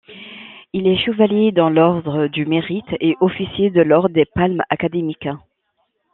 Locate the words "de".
3.69-3.81